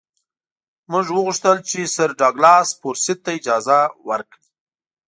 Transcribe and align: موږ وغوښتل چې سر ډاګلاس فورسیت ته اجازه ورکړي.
موږ 0.91 1.05
وغوښتل 1.15 1.57
چې 1.69 1.79
سر 1.95 2.09
ډاګلاس 2.19 2.67
فورسیت 2.79 3.17
ته 3.25 3.29
اجازه 3.37 3.79
ورکړي. 4.07 4.45